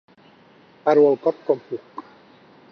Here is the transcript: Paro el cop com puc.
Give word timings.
Paro 0.87 1.05
el 1.11 1.19
cop 1.27 1.45
com 1.51 1.63
puc. 1.69 2.05